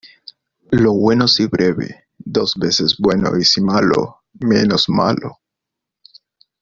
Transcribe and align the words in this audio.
Lo 0.71 0.93
bueno 0.95 1.27
si 1.27 1.45
breve, 1.45 2.05
dos 2.17 2.55
veces 2.55 2.95
bueno 2.97 3.37
y 3.37 3.43
si 3.45 3.61
malo, 3.61 4.23
menos 4.39 4.89
malo. 4.89 5.37